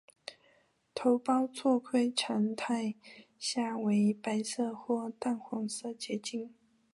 [0.95, 2.95] 头孢唑肟常态
[3.37, 6.51] 下为白色或淡黄色结晶。